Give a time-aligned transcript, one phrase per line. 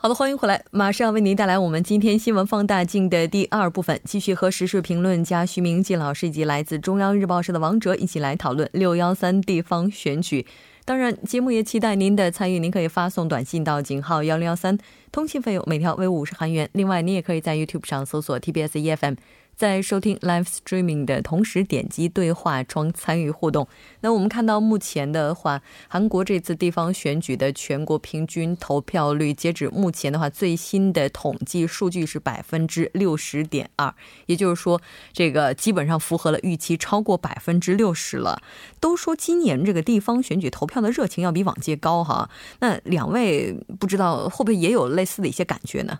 [0.00, 10.46] 好的，欢迎回来，马上为您带来我们今天新闻放大镜的第二部分，继续和时事评论家徐明季老师以及来自中央日报社的王哲一起来讨论六幺三地方选举。
[10.84, 14.78] 当然，节目也期待您的参与，您可以发送短信到井号幺零幺三，
[15.10, 16.70] 通信费用每条为五十韩元。
[16.74, 19.16] 另外，您也可以在 YouTube 上搜索 TBS EFM。
[19.58, 23.66] 在收听 live streaming 的同时，点击对话窗参与互动。
[24.02, 33.92] 那我们看到目前的话，韩国这次地方选举的全国平均投票率，截止目前的话，最新的统计数据是百分之六十点二，
[34.26, 34.80] 也就是说，
[35.12, 38.40] 这个基本上符合了预期，超过百分之六十了。
[38.78, 45.98] 都说今年这个地方选举投票的热情要比往届高哈，那两位不知道会不会也有类似的一些感觉呢？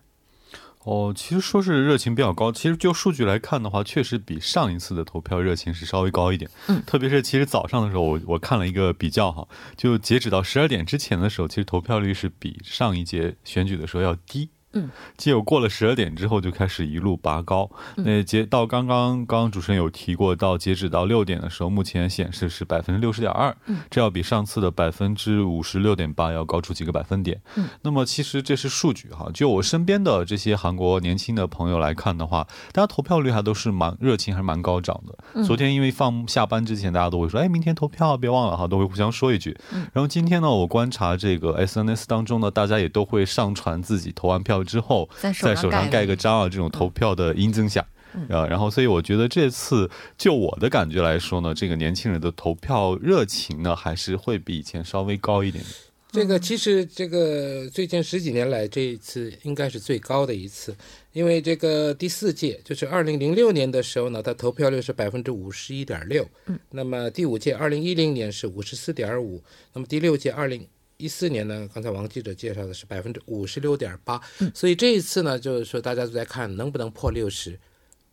[0.89, 6.51] 哦，其实说是热情比较高，其实就数据来看的话，确实比上一次的投票热情是稍微高一点。
[6.69, 14.49] 嗯，特别是其实早上的时候，我我看了一个比较哈，就截止到十二点之前的时候，其实投票率是比上一届选举的时候要低。
[14.73, 17.71] 嗯，结果过了十二点之后就开始一路拔高。
[17.97, 23.57] 那截到刚刚刚主持人有提过，到截止到六点的时候，目前显示是百分之六十点二。
[23.67, 27.41] 嗯，这要比上次的百分之五十六点八要高出几个百分点。
[27.57, 35.43] 嗯，那么其实这是数据哈，就我身边的这些韩国年轻的朋友来看的话，大家投票率还都是蛮热情，还是蛮高涨的。
[35.45, 39.57] 昨天因为放下班之前，大家都会说，哎，明天投票别忘了哈，都会互相说一句。
[39.95, 44.58] 然后今天呢，我观察这个 SNS 当中呢，大家也都会上传自己投完票。
[44.65, 47.87] 之后在手上盖个章啊，这种投票的阴增下
[48.29, 55.65] 啊，然后所以我觉得这次就我的感觉来说呢，这个年轻人的投票热情呢，还是会比以前稍微高一点。
[56.11, 60.75] 这个其实这个最近十几年来这一次应该是最高的一次，
[61.13, 69.43] 因为这个第四届就是二零零六年的时候呢，它投票率是百分之五十一点六，嗯，那么第五届二零一零年是五十四点五，
[69.75, 70.67] 那么第六届二零。
[70.99, 74.21] 一四年呢，刚才王记者介绍的是百分之五十六点八，
[74.53, 77.57] 所以这一次呢，就是说大家都在看能不能破六十。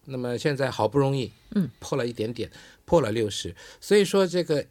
[0.06, 2.48] 那么现在好不容易，嗯，破了一点点，
[2.86, 3.56] 破了六十。
[3.82, 4.64] 所以说这个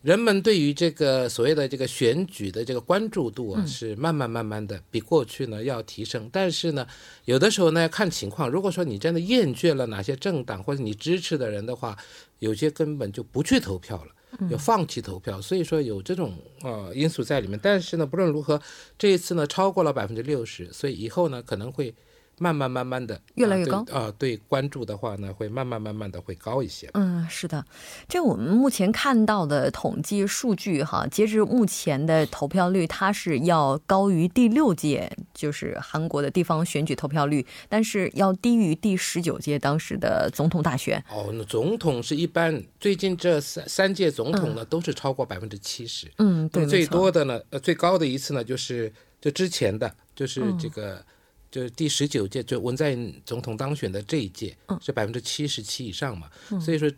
[0.00, 6.28] 人们对于这个所谓的这个选举的这个关注度啊，是慢慢慢慢的比过去呢要提升。
[6.32, 6.84] 但是呢，
[7.26, 8.50] 有的时候呢要看情况。
[8.50, 11.96] 如果说你真的厌倦了哪些政党或者你支持的人的话，
[12.40, 14.10] 有些根本就不去投票了。
[14.50, 17.58] 要放弃投票，所以说有这种呃因素在里面。
[17.62, 18.60] 但是呢，不论如何，
[18.98, 21.94] 这一次呢超过了百分之六十，所以以后呢可能会。
[22.38, 26.90] 慢慢慢慢的越来越高啊，对关注的话呢，会慢慢慢慢的会高一些。
[26.94, 27.64] 嗯，是的，
[28.08, 41.02] 这我们目前看到的统计数据哈，截至目前的投票率，它是要高于第六届就是韩国的地方选举投票率，但是要低于第十九届当时的总统大选。
[41.10, 46.10] 哦，那总统是一般，最近这三三届总统呢都是超过百分之七十。
[46.18, 51.04] 嗯，对，最多的呢，呃，最高的一次呢就是就之前的就是这个。
[51.52, 56.28] 就是第十九届，就文在寅总统当选的这一届，是百分之七十七以上嘛，
[56.60, 56.90] 所以说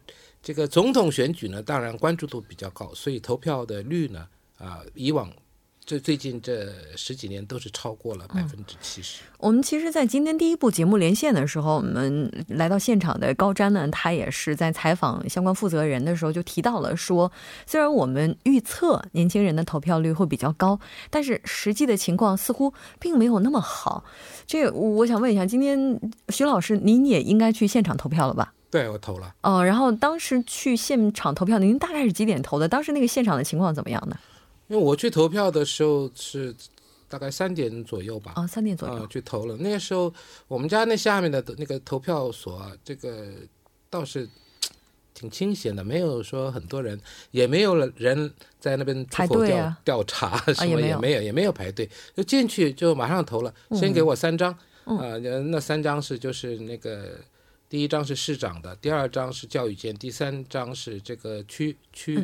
[0.43, 4.27] 这个总统选举呢，当然关注度比较高，所以投票的率呢，
[4.57, 5.31] 啊，以往。
[5.87, 9.21] 这最近这十几年都是超过了百分之七十。
[9.39, 17.31] 我们其实，在今天第一部节目连线的时候，我们来到现场的高瞻呢，他也是在采访相关负责人的时候就提到了说，
[17.67, 20.81] 虽然我们预测年轻人的投票率会比较高，
[21.11, 24.05] 但是实际的情况似乎并没有那么好。
[24.47, 28.55] 这我想问一下，今天徐老师，您也应该去现场投票了吧？
[28.71, 29.35] 对，我投了。
[29.43, 32.67] 哦，然后当时去现场投票，您大概是几点投的？
[32.67, 34.17] 当时那个现场的情况怎么样呢？
[34.69, 36.55] 因为我去投票的时候是
[37.09, 39.07] 大概三点左右吧，啊，三点左右。
[39.07, 39.57] 去投了。
[39.59, 40.13] 那个时候
[40.49, 43.29] 我们家那下面的那个投票所，啊，这个
[43.91, 44.29] 倒是
[45.13, 46.99] 挺清闲的，没有说很多人，
[47.31, 51.53] 也没有人在那边排队调调查什么也没有，也没有。
[51.53, 53.55] 排队，就进去就马上投了。
[53.73, 54.51] 先给我三张，
[54.85, 55.17] 啊，
[55.51, 57.21] 那三张是就是那个
[57.69, 62.19] 第一张是市长的，第二张是教育监，第三张是这个区区。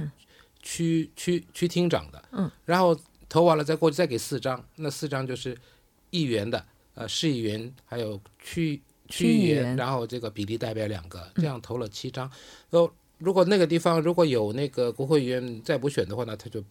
[0.63, 2.99] 区区区厅长的，嗯，然后
[3.29, 5.57] 投完了再过去再给四张，那四张就是
[6.11, 6.65] 议员的，
[6.95, 12.31] 呃，市议员还有区区议员，然后这个比例代表两个，这样投了七张。
[12.71, 16.63] 然后，如果那个地方如果有那个国会议员再补选的话呢，他就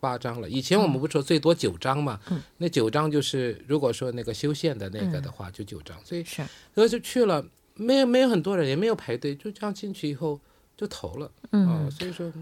[0.00, 0.48] 八张了。
[0.48, 2.20] 以前我们不说最多九张嘛，
[2.56, 6.24] 那九张就是如果说那个修宪的那个的话就九张，所以
[6.74, 7.44] 所以就去了。
[7.80, 10.40] 没有没有很多人，也没有排队，就这样进去以后
[10.76, 11.30] 就投了。
[11.52, 12.32] 嗯，所以说。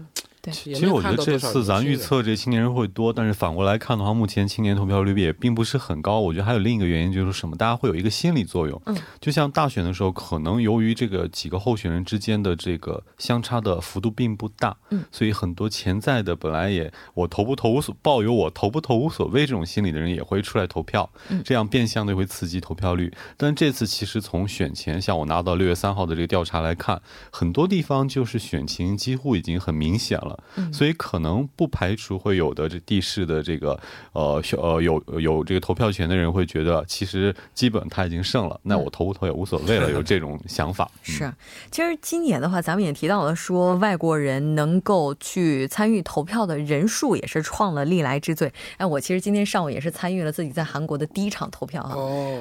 [0.51, 6.19] 其实我觉得这次咱预测这青年人会多，但是反过来看的话，目前青年投票率也并不是很高。
[6.19, 7.55] 我觉得还有另一个原因就是什么？
[7.55, 8.81] 大家会有一个心理作用。
[8.85, 21.09] 嗯，就像大选的时候，可能由于这个几个候选人之间的这个相差的幅度并不大，嗯，所以很多潜在的本来也我投不投无所抱有我投不投无所谓这种心理的人也会出来投票，
[21.43, 23.13] 这样变相的会刺激投票率。
[23.35, 27.01] 但这次其实从选前，像我拿到六月三号的这个调查来看，
[27.31, 30.36] 很多地方就是选情几乎已经很明显了。
[30.71, 33.79] 所以可能不排除会有的这地市的这个
[34.13, 40.89] 呃呃有有这个投票权的人会觉得，其实基本他已经胜了，那我投不投也无所谓了， 有这种想法。
[41.01, 41.31] 是，
[41.71, 48.51] 其实今年的话，咱们也提到了说，外国人能够去参与投票的人数也是创了历来之最。
[48.77, 51.95] 哎，我其实今天上午也是参与了自己在韩国的第一场投票啊，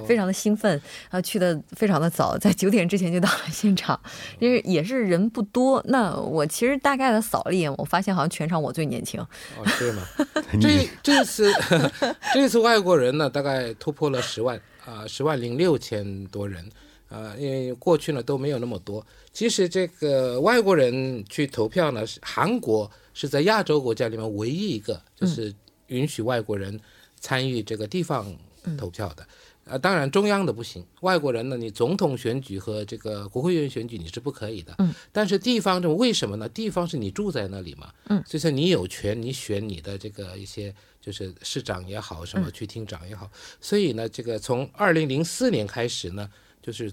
[0.06, 3.98] 非常的兴奋啊，去的非常的早，在九点之前就到了现场，
[4.38, 5.82] 因为也是人不多。
[5.88, 8.30] 那我其实大概的扫了一眼，我发现好像。
[8.30, 10.02] 全场我最年轻，哦，是吗？
[10.60, 11.50] 这这次
[12.34, 16.68] 这次外国人呢，大概突破了十万啊，十万零六千多人
[17.08, 19.04] 啊，因为过去呢都没有那么多。
[19.32, 25.54] 其实这个外国人去投票呢，是韩国是在亚洲国家里面唯一一个就是
[25.86, 26.78] 允许外国人
[27.20, 28.34] 参与这个地方
[28.76, 29.26] 投票的。
[29.68, 34.72] 啊，当然中央的不行，外国人呢，你总统选举和这个国会议员选举你是不可以的。
[34.78, 34.94] 嗯。
[35.10, 36.48] 但是地方这为什么呢？
[36.48, 37.92] 地方是你住在那里嘛。
[38.08, 38.22] 嗯。
[38.24, 43.28] 所以说你有权你选你的这个一些就是市长也好，什么区厅长也好。
[43.60, 46.30] 所以呢，这个从二零零四年开始呢，
[46.62, 46.92] 就是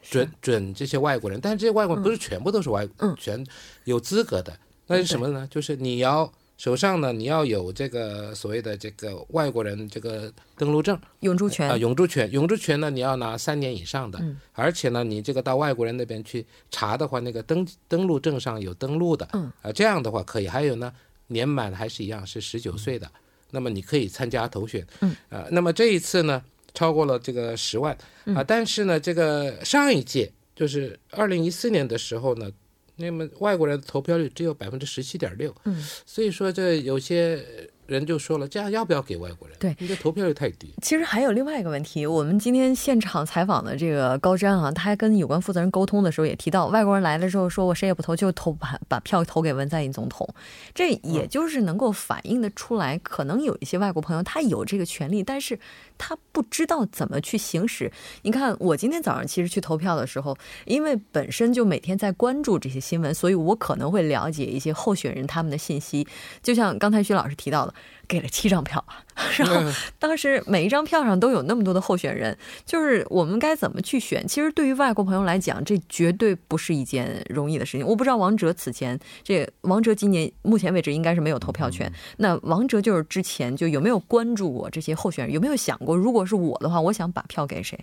[0.00, 2.88] 准准这些外国人，但是这些外国人不是全部都是外，
[3.18, 3.46] 全
[3.84, 4.58] 有资格的。
[4.86, 5.46] 那是什么呢？
[5.50, 6.32] 就是你要。
[6.58, 11.70] 手上呢，你要有这个所谓的这个外国人这个登陆证、永住权。
[11.70, 14.20] 啊，永住权，永住权呢，你要拿三年以上的，
[14.54, 19.24] 而且呢，你这个到外国人那边去查的话，那个登登陆证上有登陆的，
[19.62, 20.48] 啊，这样的话可以。
[20.48, 20.92] 还有呢，
[21.28, 23.08] 年满还是一样是十九岁的，
[23.52, 24.84] 那么你可以参加投选，
[25.28, 26.42] 啊，那么这一次呢，
[26.74, 27.96] 超过了这个十万。
[28.34, 32.50] 啊，但是呢，这个上一届就是二零一四年的时候呢。
[32.98, 37.42] 那么外国人的投票率只有百分之十七点六，嗯，所以说这有些。
[37.88, 39.56] 人就说了，这样要不要给外国人？
[39.58, 40.74] 对，你的投票率太低。
[40.82, 50.28] 其实还有另外一个问题，我们今天现场采访的这个高瞻啊，他还跟有关负责人沟通的时候也提到，外国人来了之后，说我谁也不投，就投把把票投给文在寅总统。
[50.74, 55.58] 这也就是能够反映的出来，可能有一些外国朋友他有这个权利，但是
[55.98, 57.92] 他不知道怎么去行使。
[58.22, 66.06] 你看，我今天早上其实去投票的时候，因为本身就每天在关注这些新闻，所以我可能会了解一些候选人他们的信息。
[66.42, 67.74] 就像刚才徐老师提到的。
[68.08, 69.04] 给了七张票啊。
[69.36, 74.26] 然后当时每一张票上都有那么多的候选人，就是我们该怎么去选？
[74.26, 77.86] 其实对于外国朋友来讲，这绝对不是一件容易的事情。
[77.86, 81.92] 我不知道王哲此前这王哲今年目前为止应该是没有投票权。
[82.18, 85.34] 那王哲就是之前就有没有关注过这些候选人？
[85.34, 87.78] 有没有想过，如果是我的话，我想把票给谁？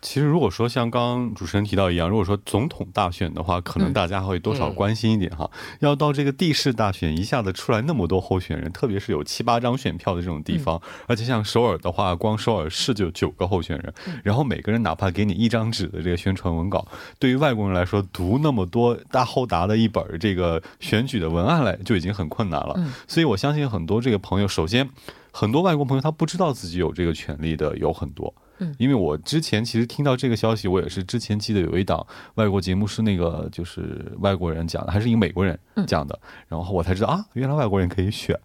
[0.00, 5.50] 其实如果说像刚刚主持人提到一样，如果说总统大选的话，可能大家会多少关心一点哈。
[5.80, 10.75] 要到这个地市大选，一下子出来那么多候选人，特别是有七八张选票的这种地方，
[11.06, 11.42] 而且像。
[11.46, 16.84] 首尔的话，光首尔市就九个候选人，然后每个人哪怕给你一张纸的这个宣传文稿，
[17.20, 22.74] 对于外国人来说，读那么多大厚达的一本这个选举的文案来就已经很困难了。
[23.06, 24.90] 所以我相信很多这个朋友，首先
[25.30, 28.34] 很多外国朋友他不知道自己有这个权利的有很多。
[28.58, 32.04] 嗯，因为我之前其实听到这个消息，我也是之前记得有一档
[32.34, 35.56] 外国节目是那个就是外国人讲的，还是一个美国人
[35.86, 36.18] 讲的，
[36.48, 38.36] 然后我才知道啊，原来外国人可以选。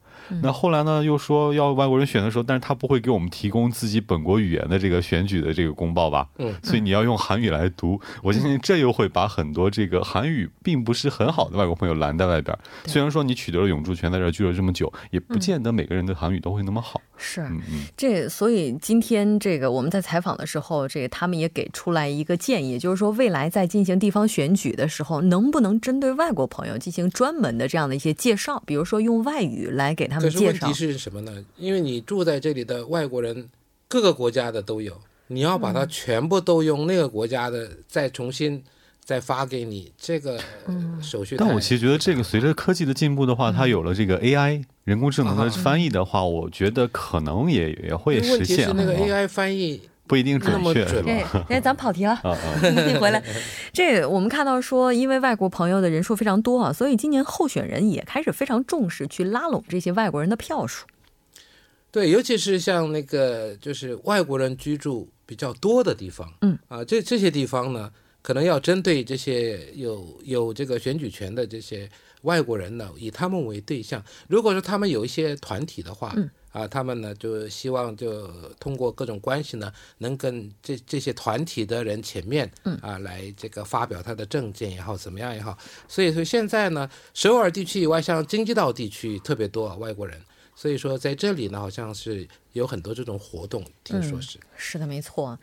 [0.42, 1.04] 那后来呢？
[1.04, 6.28] 又说要外国人选的时候，但是他不会给我们提供自己本国语言的这个选举的这个公报吧？
[6.38, 8.00] 嗯，所以你要用韩语来读。
[8.22, 12.56] 我相信这又会把很多这个韩语并不是很好的外国朋友拦在外边。
[12.86, 17.02] 虽然说你取得了永住权，在这居了这么久，也不见得每个人的韩语都会那么好。
[17.18, 17.46] 是，
[17.98, 30.40] 这所以今天这个我们在采访的时候，这个他们也给出来一个建议，就是说未来在进行地方选举的时候，能不能针对外国朋友进行专门的这样的一些介绍，比如说用外语来给他们介绍。
[30.40, 31.44] 可是问题是什么呢？
[31.58, 33.50] 因为你住在这里的外国人，
[33.88, 38.64] 各个国家的都有，你要把它全部都用那个国家的再重新。
[39.04, 40.40] 再发给你这个
[41.02, 41.36] 手续。
[41.36, 48.68] 但我其实觉得，这个随着科技的进步的话，它有了这个 AI 人工智能的翻译的话，我觉得可能也也会实现。
[48.68, 50.84] 问题是那个 AI 翻译不一定准确。
[51.48, 52.20] 哎，咱跑题了，
[52.62, 53.24] 你 回来。
[53.72, 60.86] 这我们看到说，因为外国朋友的人数非常多啊，所以今年候选人也开始非常重视去拉拢这些外国人的票数。
[61.92, 67.90] 对，尤其是像那个就是外国人居住比较多的地方，嗯啊，这这些地方呢。
[68.24, 71.90] 可能要针对这些有有这个选举权的这些
[72.22, 74.00] 外国人呢，以他们为对象。
[74.28, 76.16] 如果说他们有一些团体的话，
[76.52, 78.28] 啊，他们呢就希望就
[78.60, 85.58] 通过各种关系呢，能跟这这些团体的人前面，啊，来这个发表他的政见也好，怎么样也好。
[85.88, 90.20] 所以说现在呢，首尔地区以外，像京畿道地区特别多外国人，
[90.56, 92.28] 所以说在这里呢，好像是。
[92.54, 95.40] 有很多这种活动，听说是是的，没错。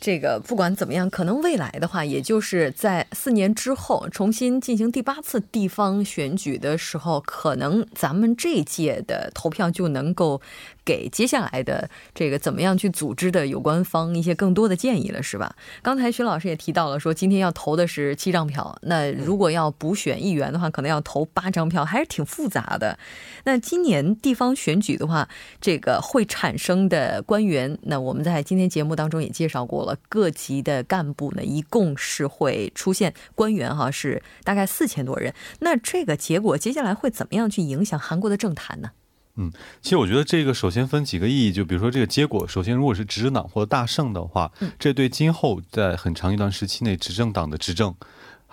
[0.00, 10.40] 这个不管怎么样，可能未来的话，也就是在四年之后重新进行第八次地方选举的时候，可能咱们这一届的投票就能够
[10.84, 15.54] 给接下来的这个怎么样去组织的有关方一些更多的建议了，是吧？
[15.82, 22.98] 刚才徐老师也提到了，说今天要投的是七张票，那如果要补选议员的话，可能要投八张票，还是挺复杂的。
[23.44, 25.28] 那今年地方选举的话，
[25.60, 35.32] 这个会产产生的官员，那我们在今天节目当中也介绍过了，各级的干部呢，一共是会出现官员哈，是大概四千多人。
[35.60, 38.90] 那这个结果接下来会怎么样去影响韩国的政坛呢？
[39.36, 47.94] 嗯，其实我觉得这个首先分几个意义，就比如说这个结果，首先如果是执政党或者大胜的话，这对今后在很长一段时期内执政党的执政。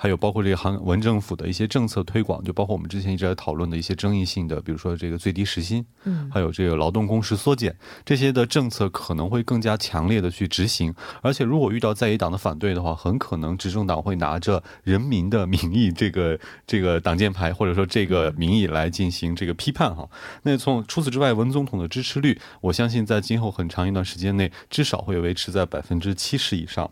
[0.01, 7.75] 还有包括这个韩文政府的一些政策推广，就包括我们之前一直在讨论的一些争议性的，比如说这个最低时薪，嗯，还有这个劳动工时缩减
[8.05, 10.95] 这些的政策可能会更加强烈的去执行。
[11.21, 20.07] 而且如果遇到在野党的反对的话，很可能执政党会拿着人民的名义这个这个挡箭牌，或者说这个名义来进行这个批判哈。
[20.43, 26.89] 那从除此之外，文总统的支持率，我相信在今后很长一段时间内至少会维持在百分之七十以上。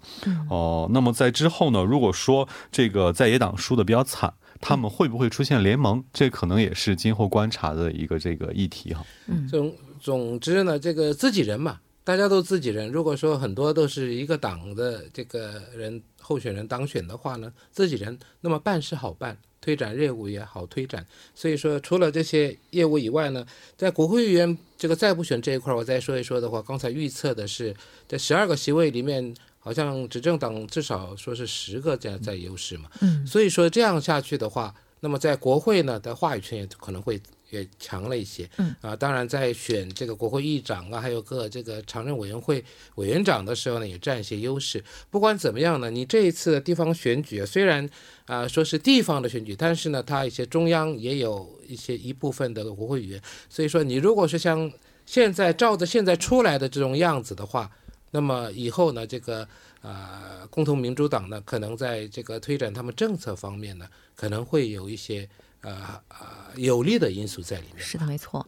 [0.49, 1.81] 哦，那么在之后呢？
[1.85, 6.03] 如果说这个个在野党输的比较惨，他们会不会出现联盟？
[6.11, 9.05] 这可能也是今后观察的一个这个议题哈。
[9.27, 12.91] 嗯，总总之呢，这个自己人嘛，大家都自己人。
[12.91, 21.05] 如果说很多都是一个党的这个人候选人当选的话呢，自己人，那么办事好办，推展业务也好推展。
[21.35, 27.75] 所以说，除了这些业务以外呢，在国会议员这个再不选这一块，我再说一说的话，刚才预测的是
[28.07, 29.35] 在十二个席位里面。
[29.67, 42.63] 好像执政党至少说是十个在在优势嘛，嗯，所以说这样下去的话，那么在国会呢的话语权也可能会也强了一些，嗯啊，当然在选这个国会议长啊，还有各这个常任委员会
[42.95, 44.81] 委员长的时候呢，也占一些优势。
[45.09, 47.89] 不管怎么样呢，你这一次的地方选举虽然
[48.23, 54.71] 啊说是地方的选举，但是呢，它一些中央也有一些一部分的国会议员，所以说你如果是像
[55.05, 57.69] 现在照着现在出来的这种样子的话。
[58.17, 59.47] 那么以后呢，这个
[59.83, 65.29] 呃，共同民主党呢，可能在这个推展他们政策方面呢，可能会有一些
[65.61, 66.17] 呃呃
[66.55, 67.85] 有利的因素在里面。
[67.85, 68.43] 是的，没错。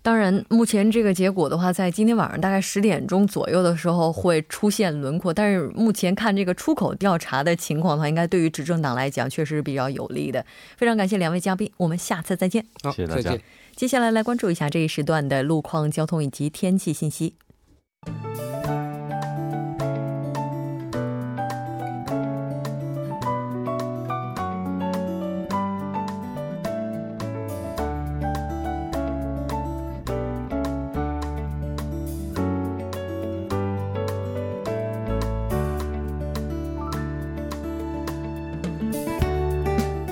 [0.00, 5.34] 当然，目前这个结果的话，在今天晚上大概十点钟左右的时候会出现轮廓。
[5.34, 10.46] 但是目前看这个出口调查的情况的话，应该对于执政党来讲确实是比较有利的。
[10.76, 12.64] 非常感谢两位嘉宾，我们下次再见。
[12.84, 13.36] 好，谢谢大家。
[13.74, 17.34] 接下来来关注一下这一时段的路况、交通以及天气信息。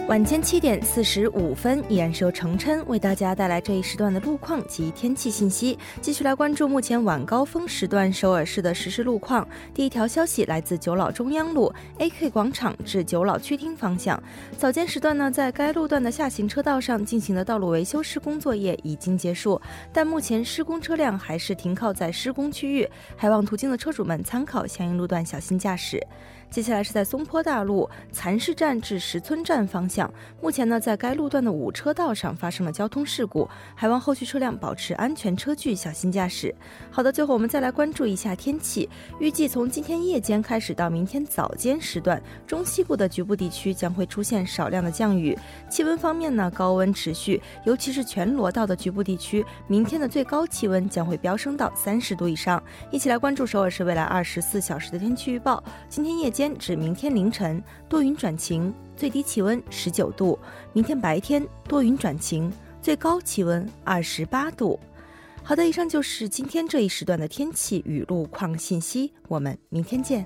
[0.09, 5.79] 晚间七点四十五分，依然是由程琛为大家带来这一时段的路况及天气信息。
[6.01, 9.47] 继续来关注目前晚高峰时段首尔市的实时路况。
[9.75, 14.19] 第一条消息来自九老中央路 AK 广场至九老区厅方向，
[14.57, 19.61] 早间时段呢，在该路段的下行车道上进行的道路维修施工作业已经结束，
[19.93, 26.03] 但目前施工车辆还是停靠在施工区域，还望途经的车主们参考相应路段小心驾驶。
[26.51, 36.55] 接下来是在松坡大路蚕市站至石村站方向，目前呢，在该路段的五车道上发生了交通事故，还望后续车辆保持安全车距，小心驾驶。
[36.91, 38.89] 好的，最后我们再来关注一下天气，
[39.21, 45.39] 预计从今天夜间开始到明天早间时段，中西部的局部地区将会出现少量的降雨。
[45.69, 52.63] 气温方面呢，高温持续，尤其是全罗道的局部地区，明天的最高气温将会飙升到三十度以上。
[52.91, 56.38] 一起来关注首尔市未来二十四小时的天气预报，今天夜间。
[56.39, 60.39] 间指明天凌晨多云转晴，最低气温十九度；
[60.73, 62.49] 明天白天多云转晴，
[62.81, 64.79] 最高气温二十八度。
[65.43, 70.25] 好的，以上就是今天这一时段的天气与路况信息，我们明天见。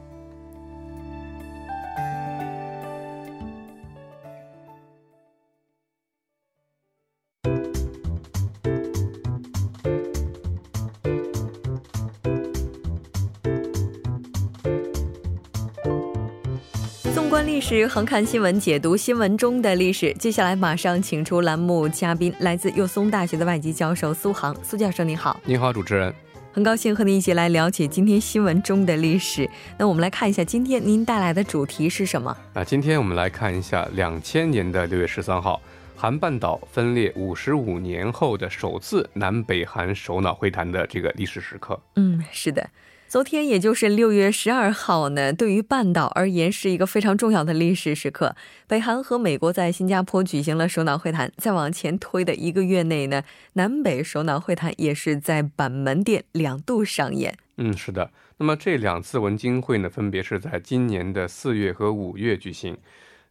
[17.73, 20.13] 纵观历史，横看新闻，解读新闻中的历史。
[20.19, 24.55] 接下来马上请出栏目嘉宾，来自幼松大学的外籍教授苏杭。
[24.63, 25.41] 苏教授，你好！
[25.47, 26.15] 你好，主持人。
[26.53, 29.49] 很高兴和您一起来了解今天新闻中的历史。
[29.79, 32.37] 那我们来看一下，今天您带来的主题是什么？
[32.53, 35.59] 啊，今天我们来看一下两千年的六月十三号，
[35.97, 41.81] 韩半岛分裂五十五年后的首次南北韩首脑会谈的这个历史时刻。
[41.97, 42.69] 嗯，是的。
[43.13, 48.35] 昨天，也就是六月十二号呢，对于半岛而言是一个非常重要的历史时刻。
[48.67, 51.31] 北韩和美国在新加坡举行了首脑会谈。
[51.37, 57.37] 再往前推的一个月内呢，南北首脑会谈也是在板门店两度上演。
[57.59, 58.11] 嗯，是的。
[58.39, 62.79] 那么这两次文经会呢，分别是在今年的四月和五月举行。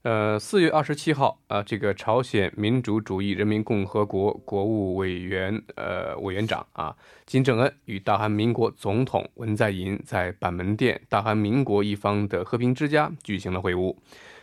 [0.04, 6.96] 呃，四月二十七号，啊，这个朝鲜民主主义人民共和国国务委员呃委员长啊
[7.28, 13.96] 金正恩与大韩民国总统文在寅在板门店大韩民国一方的和平之家举行了会晤。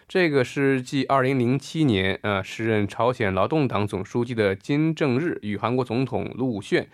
[0.06, 6.86] 这个是继二零零七年呃时任朝鲜劳动党总书记的金正日与韩国总统卢武铉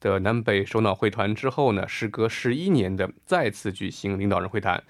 [0.00, 4.82] 的南北首脑会谈之后呢，时隔十一年的再次举行领导人会谈。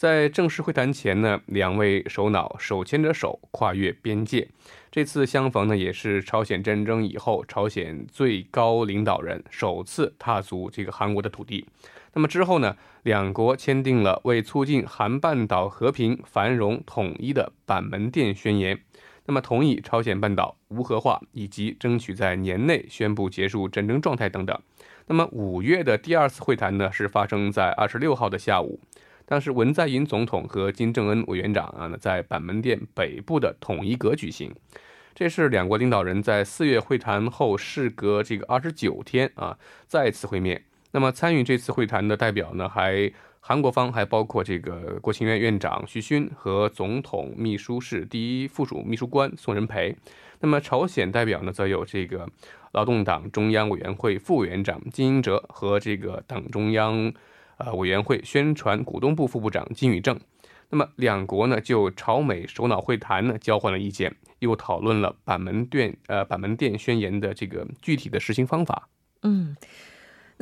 [0.00, 4.48] 在正式会谈前呢，两位首脑手牵着手跨越边界。
[4.90, 11.66] 这次相逢呢，也是朝鲜战争以后朝鲜最高领导人首次踏足这个韩国的土地。
[12.14, 18.80] 那么之后呢，两国签订了为促进韩半岛和平繁荣统一的板门店宣言。
[19.26, 24.58] 那么同意朝鲜半岛无核化，以及争取在年内宣布结束战争状态等等。
[25.08, 28.80] 那么五月的第二次会谈呢，是发生在二十六号的下午。
[29.30, 34.52] 当时文在寅总统和金正恩委员长啊，在板门店北部的统一阁举行。
[35.14, 40.64] 这是两国领导人在四月会谈后，事隔这个二十九天啊，再次会面。
[40.90, 49.94] 那么参与这次会谈的代表呢，还韩国方还包括这个国情院院长徐勋和总统秘书室第一附属秘书官宋仁培。
[50.40, 52.28] 那么朝鲜代表呢，则有这个
[52.72, 57.12] 劳动党中央委员会副委员长金英哲和这个党中央。
[57.60, 60.18] 呃，委员会宣传股东部副部长金宇正，
[60.70, 68.88] 那么两国呢就朝美首脑会谈呢交换了意见，又讨论了板门店呃板门店宣言的这个具体的实行方法。
[69.22, 69.56] 嗯。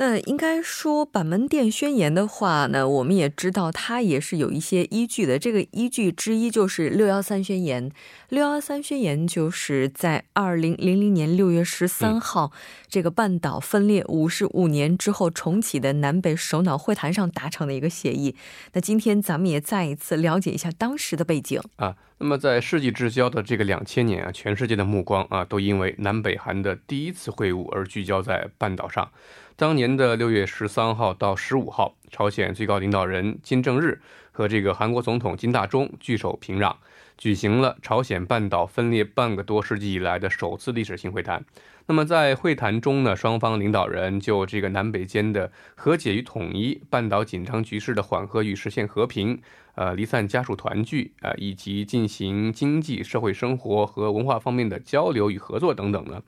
[0.01, 5.37] 那应该说，板门店宣言的话呢，我们也知道它也是有一些依据的。
[5.37, 7.91] 这个依据之一就是六幺三宣言。
[8.29, 12.53] 六幺三宣言就是在二零零零年六月十三号，
[12.87, 18.37] 这个半岛分裂五十五年之后重启的南北首脑会谈上达成的一个协议。
[18.71, 21.97] 那今天咱们也再一次了解一下当时的背景啊。
[22.19, 29.11] 那么在世纪之交的这个两千年啊，全世界的目光啊，都因为南北韩的第一次会晤而聚焦在半岛上。
[29.59, 33.99] 当年的六月十三号到十五号，朝鲜最高领导人金正日
[34.31, 36.77] 和这个韩国总统金大中聚首平壤，
[37.17, 41.43] 举行了朝鲜半岛分裂半个多世纪以来的首次历史性会谈。
[41.87, 49.41] 那么在会谈中呢，双方领导人就这个南北间的和解与统一、半岛紧张局势的缓和与实现和平、
[49.75, 56.21] 呃离散家属团聚啊，以及进行经济社会生活和文化方面的交流与合作等等呢。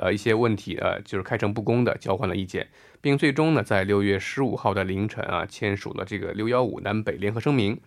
[0.00, 2.66] 呃，一些问题呃，就是开诚布公的交换了意见，
[3.02, 7.78] 并最终呢，在六月十五号的凌晨啊，签署了这个六幺五南北联合声明。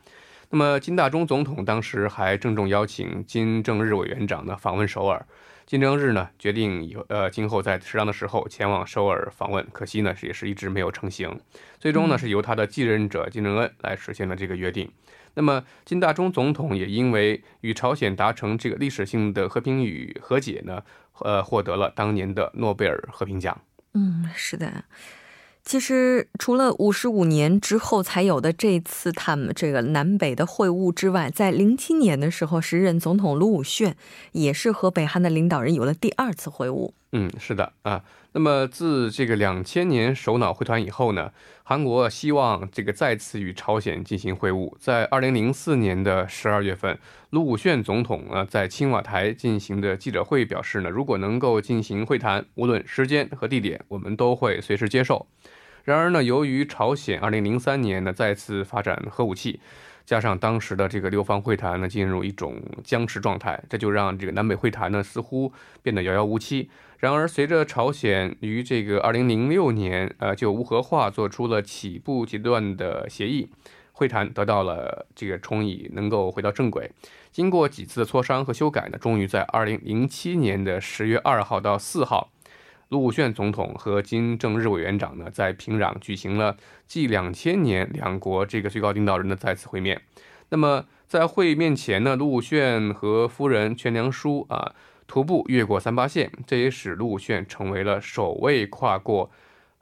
[0.49, 5.25] 那么金大中总统当时还郑重邀请金正日委员长呢访问首尔。
[5.65, 11.39] 金正日呢决定以呃今后在适当的时候前往首尔访问，可惜呢是也是一直没有成行。
[11.79, 14.87] 最终呢是由他的继任者金正恩来实现了这个约定。
[15.35, 20.83] 那么金大中总统也因为与朝鲜达成这个历史性的和平与和解呢。
[21.19, 23.61] 呃，获得了当年的诺贝尔和平奖。
[23.93, 24.85] 嗯，是的。
[25.63, 33.93] 其实除了五十五年之后才有的这次他们这个南北的会晤之外，在零七年的时候，时任总统卢武铉
[34.33, 36.91] 也是和北韩的领导人有了第二次会晤。
[37.15, 38.03] 嗯，是的啊。
[38.35, 44.73] 那么自这个两千年首脑会谈以后呢，韩国希望这个再次与朝鲜进行会晤。
[44.79, 46.97] 在二零零四年的十二月份，
[47.29, 55.27] 卢武铉总统啊在青瓦台进行的记者会表示呢，如果能够进行会谈，无论时间和地点，我们都会随时接受。
[55.83, 59.59] 然而呢，由于朝鲜二零零三年呢再次发展核武器，
[60.05, 66.71] 加上当时的这个六方会谈呢进入一种僵持状态，这就让这个南北会谈呢似乎变得遥遥无期。
[67.03, 73.49] 然而，随着朝鲜于这个二零零六年，呃，就无核化做出了起步阶段的协议，
[73.91, 76.89] 会谈得到了这个重以能够回到正轨。
[77.29, 82.31] 经过几次的磋商和修改呢，终于在二零零七年的十月二号到四号，
[82.87, 86.55] 卢武铉总统和金正日委员长呢，在平壤举行了
[86.87, 90.01] 继两千年两国这个最高领导人的再次会面。
[90.47, 90.85] 那么。
[91.05, 94.73] 在会面前呢，陆炫和夫人全良淑啊
[95.13, 99.29] 徒步越过三八线，这也使陆炫成为了首位跨过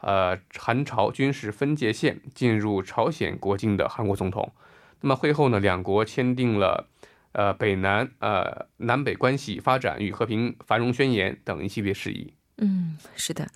[0.02, 4.52] 呃韩朝军事分界线进入朝鲜国境的韩国总统。
[5.00, 6.90] 那么会后呢，两国签订了
[7.32, 12.34] 呃北南呃南北关系发展与和平繁荣宣言等一系列事宜。
[12.58, 13.48] 嗯，是的。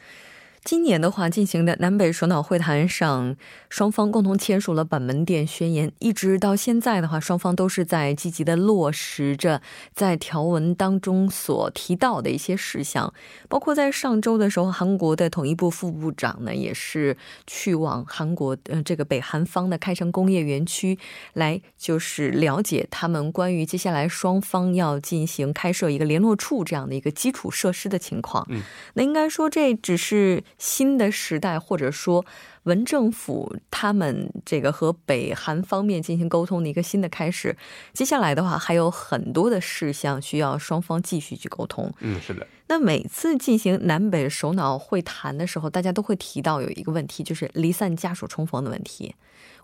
[0.65, 3.36] 今年的话进行的南北首脑会谈上，
[3.69, 5.91] 双方共同签署了板门店宣言。
[5.99, 9.62] 一直到现在的话，双方都是在积极的落实着
[9.93, 13.13] 在条文当中所提到的一些事项。
[13.47, 20.97] 包括在上周的时候，韩国的统一部副部长呢，也是去往韩国呃这个北韩方的开城工业园区，
[21.34, 28.43] 来就是了解他们关于接下来双方要进行开设一个联络处这样的一个基础设施的情况。
[28.49, 28.63] 嗯，
[28.95, 30.43] 那应该说这只是。
[30.58, 32.26] 新的时代，或者说
[32.63, 37.56] 文政府他们这个和北韩方面进行沟通的一个新的开始。
[37.94, 41.94] 接下来的话，还有很多的事项需要双方继续去沟通。
[42.00, 42.48] 嗯，是的。
[42.68, 49.13] 那每次进行南北首脑会谈的时候，大家都会提到有一个问题，就是离散家属重逢的问题。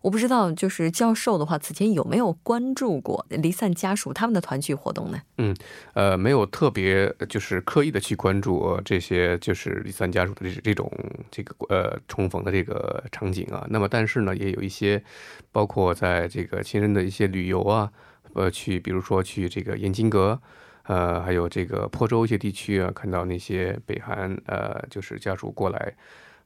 [0.02, 5.22] 我不知道，就是教授的话，此前有没有关注过离散家属他们的团聚活动呢？
[5.38, 5.56] 嗯，
[5.94, 10.92] 呃，没有特别就是刻意的去关注这些就是离散家属的这这种
[11.30, 13.66] 这个呃重逢的这个场景啊。
[13.70, 15.04] 那么，但是呢，也有一些
[15.52, 17.92] 包括在这个亲人的一些旅游啊，
[18.34, 20.42] 呃，去比如说去这个延津阁，
[20.84, 25.94] 呃，还有这个坡州一些地区啊，看到那些北韩呃就是家属过来。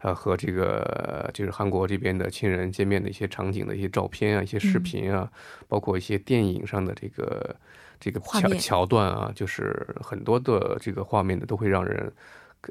[0.05, 5.27] 呃，和这个就是韩国这边的亲人见面的一些场景的一些照片啊，一些视频啊，
[5.67, 7.55] 包括一些电影上的这个
[7.99, 12.13] 这个桥桥段啊，就是很多的这个画面呢，都会让人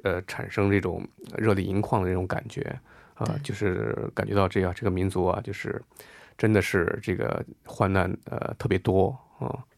[0.05, 1.05] 呃产生这种
[1.37, 2.61] 热泪盈眶的这种感觉
[3.14, 5.83] 啊，就是感觉到这样这个民族啊，就是
[6.38, 9.18] 真的是这个患难呃特别多。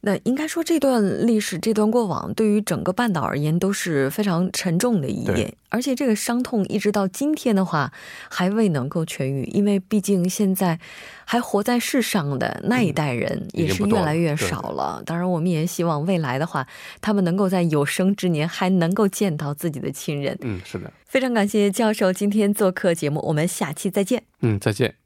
[0.03, 5.53] 那应该说，这段历史、这段过往，对于整个半岛而言都是非常沉重的一页。
[5.69, 7.93] 而且，这个伤痛一直到今天的话，
[8.31, 10.79] 还未能够痊愈，因为毕竟现在
[11.25, 15.03] 还活在世上的那一代人也是越来越少了。
[15.05, 16.65] 当然，我们也希望未来的话，
[17.01, 20.39] 他们能够在有生之年还能够见到自己的亲人。
[20.43, 20.93] 嗯，是的。
[21.07, 24.23] 非常感谢教授今天做客节目，我们下期再见。
[24.41, 25.06] 嗯，再见。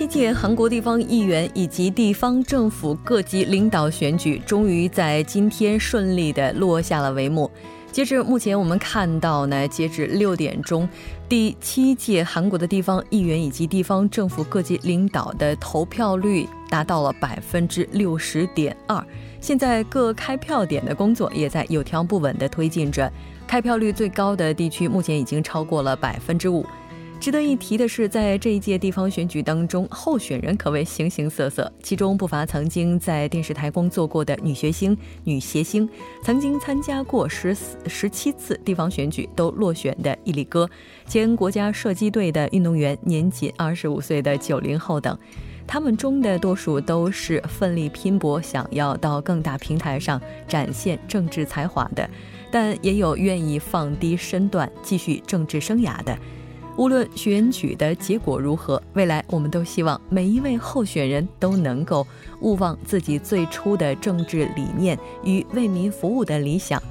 [0.00, 7.50] 七届韩国地方议员以及地方政府各级领导选举终于在今天顺利的落下了帷幕。
[7.92, 10.88] 截至目前，我们看到呢，截止六点钟，
[11.28, 19.04] 第七届韩国的地方议员以及地方政府各级领导的投票率达到了百分之六十点二。
[19.38, 23.12] 现在各开票点的工作也在有条不紊的推进着，
[23.46, 26.64] 开票率最高的地区目前已经超过了百分之五。
[27.20, 35.86] 值得一提的是，在这一届地方选举当中，候选人可谓形形色色，其中不乏曾经在电视台工作过的女学星、女谐星，
[36.24, 40.66] 曾经参加过十四十七次地方选举都落选的伊利哥，
[41.06, 45.16] 前国家射击队的运动员，年仅二十五岁的九零后等，
[45.66, 52.08] 他们中的多数都是奋力拼搏，想要到更大平台上展现政治才华的，
[52.50, 56.18] 但也有愿意放低身段继续政治生涯的。
[56.80, 62.06] 无论选举的结果如何，未来我们都希望每一位候选人都能够
[62.40, 66.82] 勿忘自己最初的政治理念与为民服务的理想。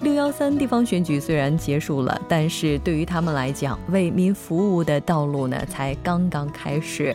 [0.00, 7.14] 六幺三地方选举虽然结束了，但是对于他们来讲，为民服务的道路呢才刚刚开始。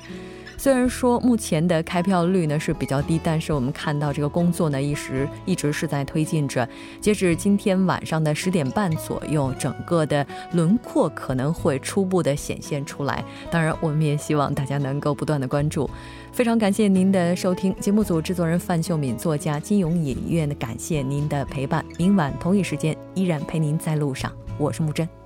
[0.62, 6.70] 虽然说目前的开票率呢是比较低，但是我们看到这个工作呢一直一直是在推进着。
[7.00, 13.26] 截止今天晚上的十点半左右，整个的轮廓可能会初步的显现出来。
[13.50, 15.90] 当然，我们也希望大家能够不断的关注。
[16.32, 21.84] 非常感谢您的收听，节目组制作人范秀敏，作家金永隐院的感谢您的陪伴。
[21.98, 25.21] 明晚同一时间依然陪您在路上，我是木真。